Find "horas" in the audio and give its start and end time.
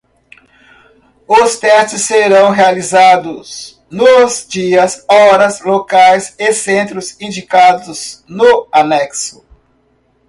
5.07-5.61